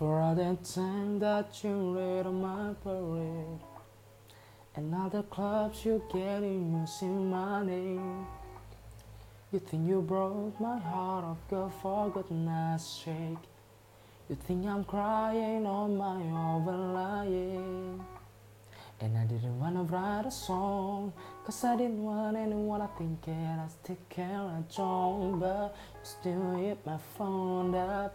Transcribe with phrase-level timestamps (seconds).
[0.00, 3.60] For all the time that you read on my parade.
[4.74, 8.26] And all the clubs you get in using my name.
[9.52, 13.44] You think you broke my heart off, girl, for goodness sake.
[14.30, 16.16] You think I'm crying on my
[16.56, 18.02] overlying
[19.00, 21.12] And I didn't wanna write a song
[21.44, 26.00] Cause I didn't want anyone I think it I still care I don't But you
[26.04, 28.14] still hit my phone up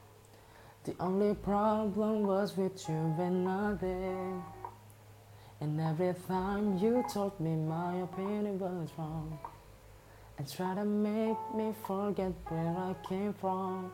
[0.83, 4.43] the only problem was with you and nothing.
[5.61, 9.37] And every time you told me my opinion was wrong
[10.39, 13.91] And tried to make me forget where I came from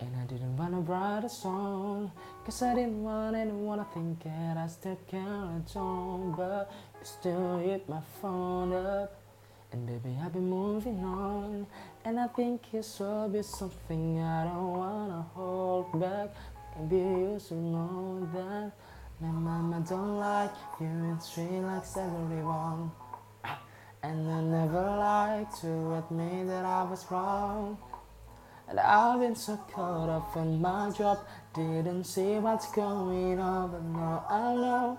[0.00, 2.10] And I didn't wanna write a song
[2.44, 7.58] Cause I didn't want anyone to think that I still I don't But you still
[7.58, 9.19] hit my phone up
[9.72, 11.66] and baby, I've been moving on,
[12.04, 16.30] and I think it's should be something I don't wanna hold back.
[16.78, 18.72] Maybe you should know that
[19.20, 22.90] my mama don't like you, and she likes everyone.
[24.02, 27.78] And I never like to admit that I was wrong.
[28.68, 31.18] And I've been so caught up in my job,
[31.54, 34.98] didn't see what's going on, but now I know.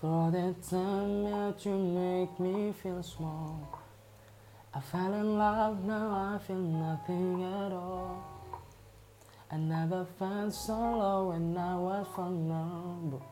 [0.00, 3.78] For the time that you make me feel small.
[4.72, 8.24] I fell in love, now I feel nothing at all.
[9.50, 13.22] I never felt so low when I was vulnerable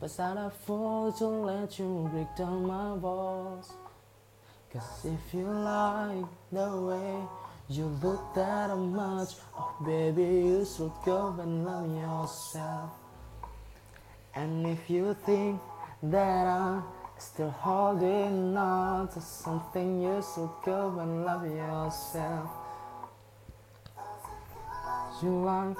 [0.00, 3.72] Was I a fool to let you break down my walls?
[4.72, 7.14] Cause if you like the way
[7.68, 12.99] you look that much Oh baby you should go and love yourself
[14.34, 15.60] and if you think
[16.02, 16.84] that I'm
[17.18, 22.50] still holding on to something, you should go and love yourself.
[25.22, 25.76] You like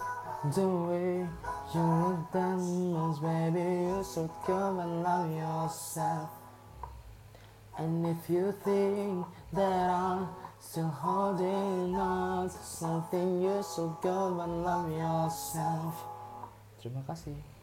[0.55, 1.27] the way
[1.75, 6.31] you look that much, baby, you should go and love yourself.
[7.79, 10.29] And if you think that I'm
[10.59, 15.95] still holding on to something, you should go and love yourself.
[16.83, 17.60] Terima kasih.